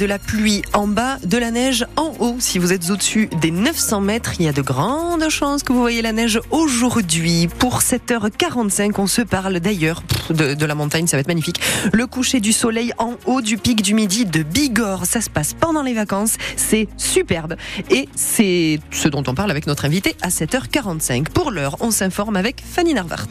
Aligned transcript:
De 0.00 0.06
la 0.06 0.18
pluie 0.18 0.62
en 0.72 0.88
bas, 0.88 1.18
de 1.24 1.38
la 1.38 1.52
neige 1.52 1.86
en 1.94 2.12
haut. 2.18 2.34
Si 2.40 2.58
vous 2.58 2.72
êtes 2.72 2.90
au-dessus 2.90 3.28
des 3.40 3.52
900 3.52 4.00
mètres, 4.00 4.32
il 4.40 4.46
y 4.46 4.48
a 4.48 4.52
de 4.52 4.60
grandes 4.60 5.28
chances 5.28 5.62
que 5.62 5.72
vous 5.72 5.78
voyez 5.78 6.02
la 6.02 6.10
neige 6.10 6.40
aujourd'hui. 6.50 7.46
Pour 7.60 7.78
7h45, 7.78 8.90
on 8.98 9.06
se 9.06 9.22
parle 9.22 9.60
d'ailleurs 9.60 10.02
de, 10.30 10.64
la 10.64 10.74
montagne, 10.74 11.06
ça 11.06 11.16
va 11.16 11.20
être 11.20 11.28
magnifique. 11.28 11.60
Le 11.92 12.08
coucher 12.08 12.40
du 12.40 12.52
soleil 12.52 12.92
en 12.98 13.14
haut 13.26 13.40
du 13.40 13.56
pic 13.56 13.82
du 13.82 13.94
midi 13.94 14.26
de 14.26 14.42
Bigorre, 14.42 15.06
ça 15.06 15.20
se 15.20 15.30
passe 15.30 15.54
pendant 15.54 15.84
les 15.84 15.94
vacances, 15.94 16.38
c'est 16.56 16.88
superbe. 16.96 17.54
Et 17.88 18.08
c'est 18.16 18.80
ce 18.90 19.06
dont 19.06 19.22
on 19.28 19.34
parle 19.36 19.52
avec 19.52 19.68
notre 19.68 19.84
invité 19.84 20.16
à 20.22 20.28
7h45. 20.30 21.28
Pour 21.28 21.52
l'heure, 21.52 21.76
on 21.78 21.92
s'informe 21.92 22.34
avec 22.34 22.64
Fanny 22.68 22.94
Narvart. 22.94 23.28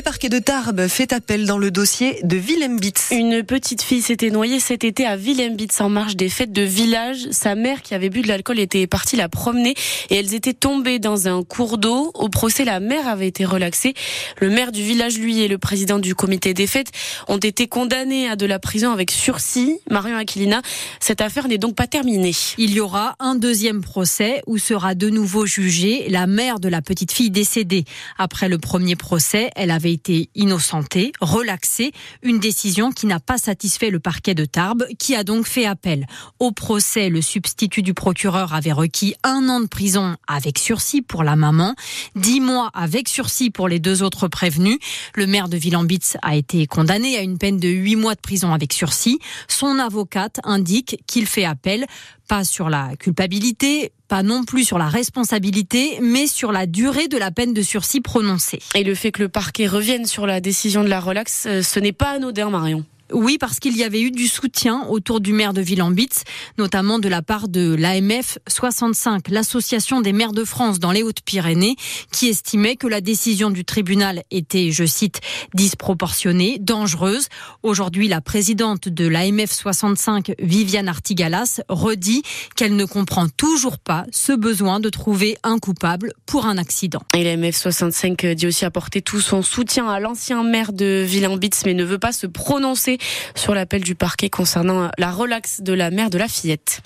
Le 0.00 0.02
parquet 0.02 0.30
de 0.30 0.38
Tarbes 0.38 0.86
fait 0.88 1.12
appel 1.12 1.44
dans 1.44 1.58
le 1.58 1.70
dossier 1.70 2.20
de 2.22 2.38
Willem-Bitz. 2.38 3.10
Une 3.10 3.42
petite 3.42 3.82
fille 3.82 4.00
s'était 4.00 4.30
noyée 4.30 4.58
cet 4.58 4.82
été 4.82 5.04
à 5.04 5.14
Willem-Bitz 5.14 5.78
en 5.82 5.90
marge 5.90 6.16
des 6.16 6.30
fêtes 6.30 6.52
de 6.52 6.62
village. 6.62 7.28
Sa 7.32 7.54
mère, 7.54 7.82
qui 7.82 7.92
avait 7.92 8.08
bu 8.08 8.22
de 8.22 8.28
l'alcool, 8.28 8.60
était 8.60 8.86
partie 8.86 9.16
la 9.16 9.28
promener 9.28 9.74
et 10.08 10.14
elles 10.14 10.32
étaient 10.32 10.54
tombées 10.54 11.00
dans 11.00 11.28
un 11.28 11.42
cours 11.42 11.76
d'eau. 11.76 12.12
Au 12.14 12.30
procès, 12.30 12.64
la 12.64 12.80
mère 12.80 13.08
avait 13.08 13.28
été 13.28 13.44
relaxée. 13.44 13.92
Le 14.38 14.48
maire 14.48 14.72
du 14.72 14.82
village, 14.82 15.18
lui, 15.18 15.40
et 15.40 15.48
le 15.48 15.58
président 15.58 15.98
du 15.98 16.14
comité 16.14 16.54
des 16.54 16.66
fêtes 16.66 16.92
ont 17.28 17.36
été 17.36 17.68
condamnés 17.68 18.26
à 18.26 18.36
de 18.36 18.46
la 18.46 18.58
prison 18.58 18.92
avec 18.92 19.10
sursis. 19.10 19.80
Marion 19.90 20.16
Aquilina, 20.16 20.62
cette 20.98 21.20
affaire 21.20 21.46
n'est 21.46 21.58
donc 21.58 21.74
pas 21.74 21.86
terminée. 21.86 22.32
Il 22.56 22.72
y 22.72 22.80
aura 22.80 23.16
un 23.18 23.34
deuxième 23.34 23.82
procès 23.82 24.40
où 24.46 24.56
sera 24.56 24.94
de 24.94 25.10
nouveau 25.10 25.44
jugée 25.44 26.06
la 26.08 26.26
mère 26.26 26.58
de 26.58 26.70
la 26.70 26.80
petite 26.80 27.12
fille 27.12 27.30
décédée. 27.30 27.84
Après 28.16 28.48
le 28.48 28.56
premier 28.56 28.96
procès, 28.96 29.50
elle 29.56 29.70
a 29.70 29.78
été 29.92 30.30
innocenté, 30.34 31.12
relaxé, 31.20 31.92
une 32.22 32.38
décision 32.38 32.90
qui 32.92 33.06
n'a 33.06 33.20
pas 33.20 33.38
satisfait 33.38 33.90
le 33.90 34.00
parquet 34.00 34.34
de 34.34 34.44
Tarbes, 34.44 34.86
qui 34.98 35.14
a 35.14 35.24
donc 35.24 35.46
fait 35.46 35.66
appel. 35.66 36.06
Au 36.38 36.52
procès, 36.52 37.08
le 37.08 37.22
substitut 37.22 37.82
du 37.82 37.94
procureur 37.94 38.54
avait 38.54 38.72
requis 38.72 39.14
un 39.22 39.48
an 39.48 39.60
de 39.60 39.66
prison 39.66 40.16
avec 40.26 40.58
sursis 40.58 41.02
pour 41.02 41.24
la 41.24 41.36
maman, 41.36 41.74
dix 42.16 42.40
mois 42.40 42.70
avec 42.74 43.08
sursis 43.08 43.50
pour 43.50 43.68
les 43.68 43.78
deux 43.78 44.02
autres 44.02 44.28
prévenus. 44.28 44.78
Le 45.14 45.26
maire 45.26 45.48
de 45.48 45.56
Villambitz 45.56 46.16
a 46.22 46.36
été 46.36 46.66
condamné 46.66 47.16
à 47.16 47.22
une 47.22 47.38
peine 47.38 47.58
de 47.58 47.68
huit 47.68 47.96
mois 47.96 48.14
de 48.14 48.20
prison 48.20 48.52
avec 48.52 48.72
sursis. 48.72 49.18
Son 49.48 49.78
avocate 49.78 50.40
indique 50.44 51.02
qu'il 51.06 51.26
fait 51.26 51.44
appel 51.44 51.86
pas 52.28 52.44
sur 52.44 52.70
la 52.70 52.94
culpabilité, 52.96 53.92
pas 54.10 54.24
non 54.24 54.42
plus 54.42 54.64
sur 54.64 54.76
la 54.76 54.88
responsabilité, 54.88 55.98
mais 56.02 56.26
sur 56.26 56.50
la 56.50 56.66
durée 56.66 57.06
de 57.06 57.16
la 57.16 57.30
peine 57.30 57.54
de 57.54 57.62
sursis 57.62 58.00
prononcée. 58.00 58.58
Et 58.74 58.82
le 58.82 58.96
fait 58.96 59.12
que 59.12 59.22
le 59.22 59.28
parquet 59.28 59.68
revienne 59.68 60.04
sur 60.04 60.26
la 60.26 60.40
décision 60.40 60.82
de 60.82 60.88
la 60.88 60.98
relax, 60.98 61.46
euh, 61.46 61.62
ce 61.62 61.78
n'est 61.78 61.92
pas 61.92 62.10
anodin, 62.10 62.50
Marion. 62.50 62.84
Oui, 63.12 63.38
parce 63.38 63.58
qu'il 63.58 63.76
y 63.76 63.84
avait 63.84 64.00
eu 64.00 64.10
du 64.10 64.28
soutien 64.28 64.86
autour 64.88 65.20
du 65.20 65.32
maire 65.32 65.52
de 65.52 65.60
Villambitz, 65.60 66.22
notamment 66.58 66.98
de 66.98 67.08
la 67.08 67.22
part 67.22 67.48
de 67.48 67.74
l'AMF 67.74 68.38
65, 68.48 69.28
l'association 69.28 70.00
des 70.00 70.12
maires 70.12 70.32
de 70.32 70.44
France 70.44 70.78
dans 70.78 70.92
les 70.92 71.02
Hautes-Pyrénées, 71.02 71.76
qui 72.12 72.28
estimait 72.28 72.76
que 72.76 72.86
la 72.86 73.00
décision 73.00 73.50
du 73.50 73.64
tribunal 73.64 74.22
était, 74.30 74.70
je 74.70 74.84
cite, 74.84 75.20
disproportionnée, 75.54 76.58
dangereuse. 76.60 77.28
Aujourd'hui, 77.62 78.08
la 78.08 78.20
présidente 78.20 78.88
de 78.88 79.06
l'AMF 79.08 79.50
65, 79.50 80.32
Viviane 80.38 80.88
Artigalas, 80.88 81.60
redit 81.68 82.22
qu'elle 82.56 82.76
ne 82.76 82.84
comprend 82.84 83.28
toujours 83.28 83.78
pas 83.78 84.04
ce 84.12 84.32
besoin 84.32 84.80
de 84.80 84.88
trouver 84.88 85.36
un 85.42 85.58
coupable 85.58 86.12
pour 86.26 86.46
un 86.46 86.58
accident. 86.58 87.02
Et 87.14 87.24
l'AMF 87.24 87.56
65 87.56 88.26
dit 88.26 88.46
aussi 88.46 88.64
apporter 88.64 89.02
tout 89.02 89.20
son 89.20 89.42
soutien 89.42 89.88
à 89.88 89.98
l'ancien 90.00 90.44
maire 90.44 90.72
de 90.72 91.04
Villambitz, 91.06 91.62
mais 91.64 91.74
ne 91.74 91.84
veut 91.84 91.98
pas 91.98 92.12
se 92.12 92.26
prononcer 92.26 92.98
sur 93.34 93.54
l'appel 93.54 93.82
du 93.82 93.94
parquet 93.94 94.30
concernant 94.30 94.90
la 94.98 95.10
relaxe 95.10 95.60
de 95.60 95.72
la 95.72 95.90
mère 95.90 96.10
de 96.10 96.18
la 96.18 96.28
fillette. 96.28 96.80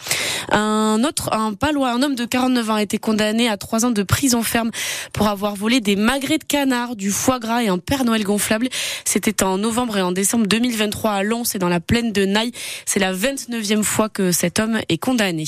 Un 0.51 1.03
autre, 1.05 1.33
un 1.33 1.55
palois, 1.55 1.91
un 1.91 2.03
homme 2.03 2.15
de 2.15 2.25
49 2.25 2.71
ans 2.71 2.75
a 2.75 2.83
été 2.83 2.99
condamné 2.99 3.49
à 3.49 3.57
trois 3.57 3.85
ans 3.85 3.91
de 3.91 4.03
prison 4.03 4.43
ferme 4.43 4.71
pour 5.13 5.29
avoir 5.29 5.55
volé 5.55 5.81
des 5.81 5.97
magrets 5.97 6.39
de 6.39 6.45
canard, 6.45 6.97
du 6.97 7.11
foie 7.11 7.39
gras 7.39 7.63
et 7.63 7.69
un 7.69 7.79
Père 7.79 8.05
Noël 8.05 8.25
gonflable. 8.25 8.69
C'était 9.05 9.43
en 9.43 9.59
novembre 9.59 9.99
et 9.99 10.03
en 10.03 10.13
décembre 10.13 10.47
2023 10.47 11.11
à 11.11 11.23
Lons 11.23 11.45
et 11.55 11.59
dans 11.59 11.69
la 11.69 11.81
plaine 11.81 12.13
de 12.13 12.25
Naï. 12.25 12.53
C'est 12.87 13.01
la 13.01 13.13
29e 13.13 13.83
fois 13.83 14.09
que 14.09 14.33
cet 14.33 14.59
homme 14.59 14.81
est 14.89 14.99
condamné. 14.99 15.45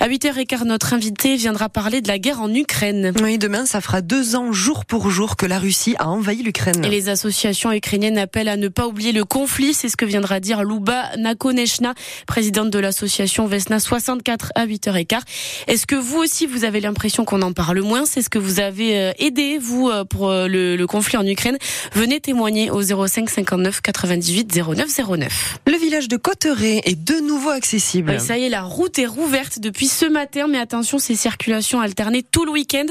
À 0.00 0.08
8h15, 0.08 0.64
notre 0.64 0.92
invité 0.92 1.36
viendra 1.36 1.68
parler 1.68 2.00
de 2.00 2.08
la 2.08 2.18
guerre 2.18 2.40
en 2.40 2.52
Ukraine. 2.52 3.12
Oui, 3.22 3.38
demain, 3.38 3.66
ça 3.66 3.80
fera 3.80 4.00
deux 4.00 4.36
ans 4.36 4.52
jour 4.52 4.84
pour 4.84 5.10
jour 5.10 5.36
que 5.36 5.46
la 5.46 5.58
Russie 5.58 5.94
a 5.98 6.08
envahi 6.08 6.42
l'Ukraine. 6.42 6.84
Et 6.84 6.88
les 6.88 7.08
associations 7.08 7.72
ukrainiennes 7.72 8.18
appellent 8.18 8.48
à 8.48 8.56
ne 8.56 8.68
pas 8.68 8.86
oublier 8.86 9.12
le 9.12 9.24
conflit. 9.24 9.74
C'est 9.74 9.88
ce 9.88 9.96
que 9.96 10.04
viendra 10.04 10.40
dire 10.40 10.64
Luba 10.64 11.16
Nakonechna, 11.16 11.94
présidente 12.26 12.70
de 12.70 12.78
l'association 12.78 13.46
Vesna 13.46 13.80
64 13.80 14.33
à 14.54 14.66
8h15. 14.66 15.20
Est-ce 15.66 15.86
que 15.86 15.94
vous 15.94 16.18
aussi, 16.18 16.46
vous 16.46 16.64
avez 16.64 16.80
l'impression 16.80 17.24
qu'on 17.24 17.42
en 17.42 17.52
parle 17.52 17.80
moins? 17.80 18.06
C'est 18.06 18.22
ce 18.22 18.28
que 18.28 18.38
vous 18.38 18.60
avez 18.60 18.98
euh, 18.98 19.12
aidé, 19.18 19.58
vous, 19.58 19.88
euh, 19.88 20.04
pour 20.04 20.28
euh, 20.28 20.48
le, 20.48 20.76
le, 20.76 20.86
conflit 20.86 21.16
en 21.16 21.26
Ukraine 21.26 21.58
Venez 21.92 22.20
témoigner 22.20 22.70
au 22.70 22.82
05 22.82 23.28
59 23.28 23.80
98 23.80 24.54
09 24.56 24.88
09. 25.18 25.58
Le 25.66 25.76
village 25.76 26.08
de 26.08 26.16
Cotteret 26.16 26.82
est 26.84 27.02
de 27.02 27.20
nouveau 27.20 27.50
accessible. 27.50 28.12
Oui, 28.18 28.20
ça 28.20 28.38
y 28.38 28.44
est, 28.44 28.48
la 28.48 28.62
route 28.62 28.98
est 28.98 29.06
rouverte 29.06 29.58
depuis 29.58 29.88
ce 29.88 30.06
matin, 30.06 30.46
mais 30.48 30.58
attention, 30.58 30.98
ces 30.98 31.16
circulations 31.16 31.80
alternées 31.80 32.22
tout 32.22 32.44
le 32.44 32.52
week-end. 32.52 32.86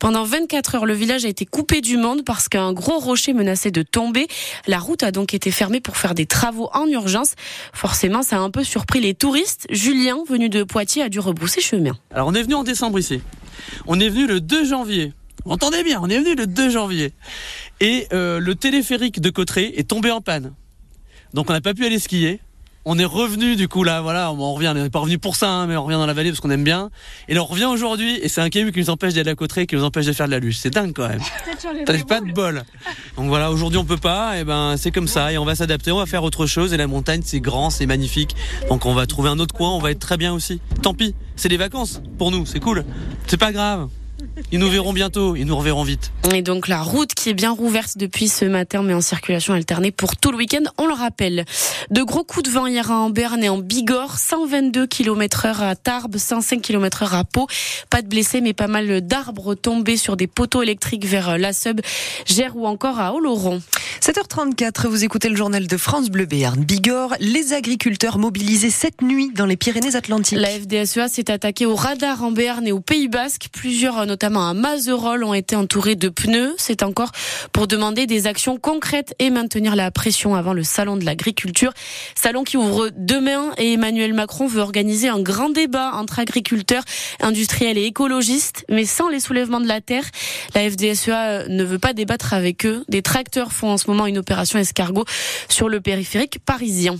Pendant 0.00 0.24
24 0.24 0.76
heures, 0.76 0.86
le 0.86 0.94
village 0.94 1.24
a 1.24 1.28
été 1.28 1.46
coupé 1.46 1.80
du 1.80 1.96
monde 1.96 2.24
parce 2.24 2.48
qu'un 2.48 2.72
gros 2.72 2.98
rocher 2.98 3.32
menaçait 3.32 3.70
de 3.70 3.82
tomber. 3.82 4.26
La 4.66 4.78
route 4.78 5.02
a 5.02 5.10
donc 5.10 5.34
été 5.34 5.50
fermée 5.50 5.80
pour 5.80 5.96
faire 5.96 6.14
des 6.14 6.26
travaux 6.26 6.70
en 6.72 6.86
urgence. 6.86 7.32
Forcément, 7.72 8.22
ça 8.22 8.36
a 8.36 8.40
un 8.40 8.50
peu 8.50 8.64
surpris 8.64 9.00
les 9.00 9.14
touristes. 9.14 9.66
Julien, 9.70 10.18
venu 10.28 10.48
de 10.48 10.62
Poitiers, 10.62 10.77
a 10.78 11.08
dû 11.08 11.20
rebrousser 11.20 11.60
chemin. 11.60 11.96
Alors, 12.12 12.28
on 12.28 12.34
est 12.34 12.42
venu 12.42 12.54
en 12.54 12.64
décembre 12.64 12.98
ici. 12.98 13.20
On 13.86 13.98
est 14.00 14.08
venu 14.08 14.26
le 14.26 14.40
2 14.40 14.64
janvier. 14.64 15.12
Vous 15.44 15.52
entendez 15.52 15.82
bien, 15.82 16.00
on 16.02 16.08
est 16.08 16.18
venu 16.18 16.34
le 16.34 16.46
2 16.46 16.70
janvier. 16.70 17.12
Et 17.80 18.06
euh, 18.12 18.40
le 18.40 18.54
téléphérique 18.54 19.20
de 19.20 19.30
Cotteret 19.30 19.78
est 19.78 19.88
tombé 19.88 20.10
en 20.10 20.20
panne. 20.20 20.52
Donc, 21.34 21.50
on 21.50 21.52
n'a 21.52 21.60
pas 21.60 21.74
pu 21.74 21.84
aller 21.84 21.98
skier. 21.98 22.40
On 22.90 22.98
est 22.98 23.04
revenu 23.04 23.54
du 23.54 23.68
coup 23.68 23.84
là, 23.84 24.00
voilà, 24.00 24.32
on 24.32 24.54
revient, 24.54 24.72
on 24.74 24.82
n'est 24.82 24.88
pas 24.88 25.00
revenu 25.00 25.18
pour 25.18 25.36
ça, 25.36 25.50
hein, 25.50 25.66
mais 25.66 25.76
on 25.76 25.84
revient 25.84 25.98
dans 25.98 26.06
la 26.06 26.14
vallée 26.14 26.30
parce 26.30 26.40
qu'on 26.40 26.48
aime 26.48 26.64
bien. 26.64 26.88
Et 27.28 27.34
là 27.34 27.42
on 27.42 27.44
revient 27.44 27.66
aujourd'hui 27.66 28.18
et 28.22 28.30
c'est 28.30 28.40
un 28.40 28.48
caillou 28.48 28.72
qui 28.72 28.78
nous 28.78 28.88
empêche 28.88 29.12
d'aller 29.12 29.28
à 29.28 29.34
Cotteret, 29.34 29.66
qui 29.66 29.76
nous 29.76 29.84
empêche 29.84 30.06
de 30.06 30.14
faire 30.14 30.24
de 30.24 30.30
la 30.30 30.38
luge. 30.38 30.56
C'est 30.56 30.70
dingue 30.70 30.94
quand 30.94 31.06
même. 31.06 31.20
T'as 31.84 32.02
pas 32.04 32.22
de 32.22 32.32
bol. 32.32 32.64
Donc 33.18 33.28
voilà, 33.28 33.50
aujourd'hui 33.50 33.78
on 33.78 33.84
peut 33.84 33.98
pas, 33.98 34.38
et 34.38 34.44
ben 34.44 34.76
c'est 34.78 34.90
comme 34.90 35.06
ça, 35.06 35.30
et 35.30 35.36
on 35.36 35.44
va 35.44 35.54
s'adapter, 35.54 35.92
on 35.92 35.98
va 35.98 36.06
faire 36.06 36.24
autre 36.24 36.46
chose. 36.46 36.72
Et 36.72 36.78
la 36.78 36.86
montagne 36.86 37.20
c'est 37.22 37.40
grand, 37.40 37.68
c'est 37.68 37.84
magnifique. 37.84 38.34
Donc 38.70 38.86
on 38.86 38.94
va 38.94 39.06
trouver 39.06 39.28
un 39.28 39.38
autre 39.38 39.54
coin, 39.54 39.72
on 39.72 39.80
va 39.80 39.90
être 39.90 39.98
très 39.98 40.16
bien 40.16 40.32
aussi. 40.32 40.58
Tant 40.80 40.94
pis, 40.94 41.14
c'est 41.36 41.50
des 41.50 41.58
vacances 41.58 42.00
pour 42.16 42.30
nous, 42.30 42.46
c'est 42.46 42.58
cool. 42.58 42.86
C'est 43.26 43.36
pas 43.36 43.52
grave. 43.52 43.90
Ils 44.52 44.58
nous 44.58 44.70
verront 44.70 44.92
bientôt, 44.92 45.36
ils 45.36 45.44
nous 45.44 45.56
reverront 45.56 45.82
vite. 45.82 46.12
Et 46.34 46.42
donc 46.42 46.68
la 46.68 46.82
route 46.82 47.14
qui 47.14 47.28
est 47.28 47.34
bien 47.34 47.50
rouverte 47.50 47.96
depuis 47.96 48.28
ce 48.28 48.44
matin, 48.44 48.82
mais 48.82 48.94
en 48.94 49.00
circulation 49.00 49.54
alternée 49.54 49.90
pour 49.90 50.16
tout 50.16 50.30
le 50.30 50.36
week-end, 50.36 50.62
on 50.78 50.86
le 50.86 50.94
rappelle. 50.94 51.44
De 51.90 52.02
gros 52.02 52.24
coups 52.24 52.48
de 52.48 52.50
vent 52.50 52.66
hier 52.66 52.90
en 52.90 53.10
Berne 53.10 53.42
et 53.42 53.48
en 53.48 53.58
Bigorre, 53.58 54.18
122 54.18 54.86
km 54.86 55.46
heure 55.46 55.62
à 55.62 55.76
Tarbes, 55.76 56.16
105 56.16 56.60
km 56.62 57.02
heure 57.02 57.14
à 57.14 57.24
Pau. 57.24 57.46
Pas 57.90 58.02
de 58.02 58.08
blessés, 58.08 58.40
mais 58.40 58.52
pas 58.52 58.66
mal 58.66 59.00
d'arbres 59.00 59.54
tombés 59.54 59.96
sur 59.96 60.16
des 60.16 60.26
poteaux 60.26 60.62
électriques 60.62 61.06
vers 61.06 61.38
la 61.38 61.52
Sub, 61.52 61.80
Gère 62.26 62.56
ou 62.56 62.66
encore 62.66 63.00
à 63.00 63.14
Oloron. 63.14 63.60
7h34, 64.08 64.86
vous 64.86 65.04
écoutez 65.04 65.28
le 65.28 65.36
journal 65.36 65.66
de 65.66 65.76
France 65.76 66.08
Bleu 66.08 66.24
Béarn. 66.24 66.64
Bigorre, 66.64 67.14
les 67.20 67.52
agriculteurs 67.52 68.16
mobilisés 68.16 68.70
cette 68.70 69.02
nuit 69.02 69.30
dans 69.34 69.44
les 69.44 69.58
Pyrénées-Atlantiques. 69.58 70.38
La 70.38 70.48
FDSEA 70.48 71.08
s'est 71.08 71.30
attaquée 71.30 71.66
au 71.66 71.74
radar 71.74 72.24
en 72.24 72.30
Béarn 72.30 72.66
et 72.66 72.72
au 72.72 72.80
Pays 72.80 73.08
Basque. 73.08 73.48
Plusieurs, 73.52 74.06
notamment 74.06 74.48
à 74.48 74.54
Mazerolles, 74.54 75.24
ont 75.24 75.34
été 75.34 75.56
entourés 75.56 75.94
de 75.94 76.08
pneus. 76.08 76.54
C'est 76.56 76.82
encore 76.82 77.12
pour 77.52 77.66
demander 77.66 78.06
des 78.06 78.26
actions 78.26 78.56
concrètes 78.56 79.14
et 79.18 79.28
maintenir 79.28 79.76
la 79.76 79.90
pression 79.90 80.34
avant 80.34 80.54
le 80.54 80.62
salon 80.62 80.96
de 80.96 81.04
l'agriculture. 81.04 81.74
Salon 82.14 82.44
qui 82.44 82.56
ouvre 82.56 82.88
demain 82.96 83.50
et 83.58 83.74
Emmanuel 83.74 84.14
Macron 84.14 84.46
veut 84.46 84.62
organiser 84.62 85.08
un 85.08 85.20
grand 85.20 85.50
débat 85.50 85.90
entre 85.92 86.18
agriculteurs, 86.18 86.84
industriels 87.20 87.76
et 87.76 87.84
écologistes, 87.84 88.64
mais 88.70 88.86
sans 88.86 89.10
les 89.10 89.20
soulèvements 89.20 89.60
de 89.60 89.68
la 89.68 89.82
terre. 89.82 90.04
La 90.54 90.62
FDSEA 90.70 91.48
ne 91.48 91.62
veut 91.62 91.78
pas 91.78 91.92
débattre 91.92 92.32
avec 92.32 92.64
eux. 92.64 92.84
Des 92.88 93.02
tracteurs 93.02 93.52
font 93.52 93.68
en 93.68 93.76
ce 93.76 93.86
moment 93.90 93.97
une 94.06 94.18
opération 94.18 94.58
escargot 94.58 95.04
sur 95.48 95.68
le 95.68 95.80
périphérique 95.80 96.38
parisien. 96.44 96.96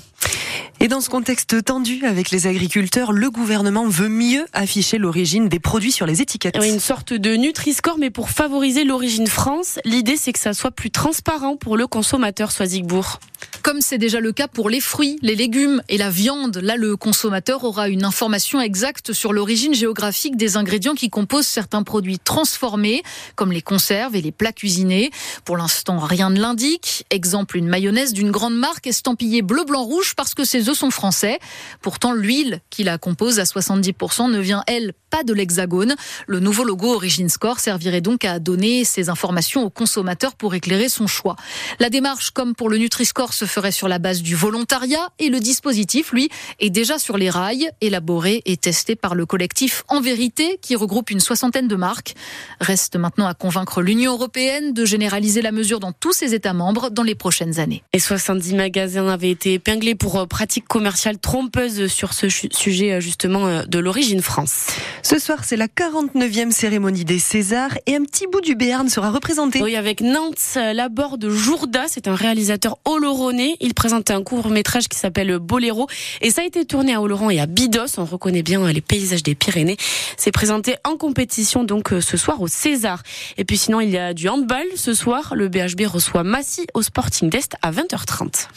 Et 0.81 0.87
dans 0.87 1.00
ce 1.00 1.11
contexte 1.11 1.65
tendu 1.65 2.05
avec 2.05 2.31
les 2.31 2.47
agriculteurs, 2.47 3.12
le 3.12 3.31
gouvernement 3.31 3.89
veut 3.89 4.09
mieux 4.09 4.47
afficher 4.53 4.99
l'origine 4.99 5.49
des 5.49 5.59
produits 5.59 5.91
sur 5.91 6.06
les 6.06 6.23
étiquettes. 6.23 6.56
Oui, 6.61 6.71
une 6.71 6.79
sorte 6.79 7.12
de 7.12 7.35
Nutri-Score, 7.35 7.99
mais 7.99 8.11
pour 8.11 8.31
favoriser 8.31 8.85
l'origine 8.85 9.27
France. 9.27 9.81
L'idée, 9.85 10.17
c'est 10.17 10.33
que 10.33 10.39
ça 10.39 10.55
soit 10.55 10.71
plus 10.71 10.91
transparent 10.91 11.56
pour 11.56 11.77
le 11.77 11.87
consommateur, 11.89 12.53
soit 12.53 12.67
Zigbourg. 12.67 13.19
Comme 13.69 13.82
c'est 13.82 13.99
déjà 13.99 14.19
le 14.19 14.32
cas 14.32 14.49
pour 14.49 14.70
les 14.70 14.81
fruits, 14.81 15.19
les 15.20 15.35
légumes 15.35 15.82
et 15.91 15.99
la 15.99 16.09
viande, 16.09 16.56
là 16.56 16.76
le 16.76 16.97
consommateur 16.97 17.65
aura 17.65 17.91
une 17.91 18.03
information 18.03 18.62
exacte 18.62 19.12
sur 19.12 19.35
l'origine 19.35 19.75
géographique 19.75 20.38
des 20.38 20.56
ingrédients 20.56 20.94
qui 20.94 21.11
composent 21.11 21.47
certains 21.47 21.82
produits 21.82 22.19
transformés, 22.19 23.03
comme 23.37 23.53
les 23.53 23.61
conserves 23.61 24.17
et 24.17 24.23
les 24.23 24.32
plats 24.32 24.55
cuisinés. 24.55 25.11
Pour 25.44 25.59
l'instant, 25.59 25.99
rien 25.99 26.31
ne 26.31 26.41
l'indique. 26.41 27.05
Exemple, 27.11 27.59
une 27.59 27.69
mayonnaise 27.69 28.15
d'une 28.15 28.31
grande 28.31 28.56
marque 28.56 28.87
estampillée 28.87 29.43
bleu, 29.43 29.65
blanc, 29.65 29.82
rouge 29.82 30.14
parce 30.17 30.32
que 30.32 30.44
ses 30.44 30.71
œufs 30.71 30.79
sont 30.79 30.91
français. 30.91 31.38
Pourtant, 31.82 32.14
l'huile 32.14 32.62
qui 32.71 32.85
la 32.85 32.97
compose 32.97 33.38
à 33.38 33.43
70% 33.43 34.31
ne 34.31 34.38
vient, 34.38 34.64
elle, 34.67 34.94
pas 35.10 35.25
de 35.25 35.32
l'Hexagone. 35.32 35.94
Le 36.26 36.40
nouveau 36.40 36.64
logo 36.64 36.94
Origin 36.94 37.28
Score 37.28 37.60
servirait 37.60 38.00
donc 38.00 38.25
à 38.25 38.38
donner 38.38 38.84
ces 38.84 39.08
informations 39.08 39.64
aux 39.64 39.70
consommateurs 39.70 40.34
pour 40.34 40.55
éclairer 40.55 40.88
son 40.88 41.06
choix. 41.06 41.37
La 41.78 41.90
démarche, 41.90 42.31
comme 42.31 42.55
pour 42.55 42.69
le 42.69 42.78
Nutri-Score, 42.78 43.32
se 43.32 43.44
ferait 43.44 43.72
sur 43.72 43.88
la 43.88 43.99
base 43.99 44.22
du 44.22 44.34
volontariat 44.34 45.10
et 45.19 45.28
le 45.28 45.40
dispositif, 45.40 46.12
lui, 46.12 46.28
est 46.60 46.70
déjà 46.70 46.99
sur 46.99 47.19
les 47.19 47.31
rails, 47.31 47.70
élaboré 47.81 48.43
et 48.44 48.56
testé 48.56 48.96
par 48.96 49.14
le 49.14 49.26
collectif 49.26 49.84
En 49.88 50.00
Vérité, 50.00 50.58
qui 50.62 50.76
regroupe 50.76 51.11
une 51.11 51.20
soixantaine 51.20 51.69
de 51.69 51.76
marques. 51.76 52.14
Reste 52.61 52.96
maintenant 52.96 53.26
à 53.26 53.34
convaincre 53.34 53.82
l'Union 53.82 54.12
européenne 54.12 54.72
de 54.72 54.84
généraliser 54.84 55.43
la 55.43 55.52
mesure 55.52 55.81
dans 55.81 55.93
tous 55.93 56.12
ses 56.12 56.34
États 56.34 56.52
membres 56.52 56.90
dans 56.90 57.02
les 57.02 57.14
prochaines 57.14 57.61
années. 57.61 57.82
Et 57.93 57.99
70 57.99 58.54
magasins 58.54 59.08
avaient 59.08 59.31
été 59.31 59.54
épinglés 59.54 59.94
pour 59.94 60.19
euh, 60.19 60.26
pratiques 60.26 60.69
commerciales 60.69 61.19
trompeuses 61.19 61.87
sur 61.87 62.12
ce 62.12 62.28
sujet 62.28 62.93
euh, 62.93 63.00
justement 63.00 63.46
euh, 63.46 63.62
de 63.64 63.78
l'origine 63.78 64.22
France. 64.22 64.69
Ce 65.03 65.19
soir, 65.19 65.45
c'est 65.45 65.56
la 65.56 65.69
49e 65.69 66.50
cérémonie 66.50 67.05
des 67.05 67.19
Césars 67.19 67.79
et 67.87 67.95
un 67.95 68.03
petit 68.03 68.27
bout 68.27 68.41
du 68.41 68.55
Béarn 68.55 68.89
sera 68.89 69.11
représenté. 69.11 69.62
Oui, 69.62 69.77
avec 69.77 70.00
Nantes, 70.00 70.56
l'abord 70.56 71.19
de 71.19 71.31
Jourda, 71.31 71.85
c'est 71.89 72.09
un 72.09 72.15
réalisateur 72.15 72.79
oloronais. 72.85 73.56
Il 73.61 73.75
présente 73.75 74.11
un 74.11 74.23
court-métrage 74.23 74.89
qui 74.89 74.99
s'appelle 74.99 75.39
Boléro 75.39 75.89
et 76.21 76.31
ça 76.31 76.43
a 76.43 76.45
été 76.45 76.65
tourné 76.65 76.95
à 76.95 77.00
Oloron 77.00 77.31
et 77.31 77.41
à 77.41 77.47
Bidos. 77.47 77.99
On 77.99 78.05
reconnaît 78.05 78.43
bien 78.43 78.71
les 78.71 78.81
paysages 78.81 79.23
des 79.23 79.35
Pyrénées. 79.35 79.77
C'est 80.17 80.33
présenté 80.33 80.77
en 80.85 80.97
compétition 80.97 81.65
donc 81.65 81.91
ce 82.00 82.17
soir 82.17 82.41
au 82.43 82.49
César. 82.49 83.03
Et 83.37 83.45
puis 83.45 83.56
sinon, 83.56 83.81
il 83.81 83.91
y 83.91 83.99
a 83.99 84.15
du 84.15 84.29
handball 84.29 84.67
ce 84.75 84.95
soir. 84.95 85.35
Le 85.35 85.49
BHB 85.49 85.87
reçoit 85.87 86.25
Massy 86.25 86.67
au 86.75 86.83
Sporting 86.83 87.31
d'Est 87.31 87.55
à 87.62 87.71
20h30. 87.71 88.49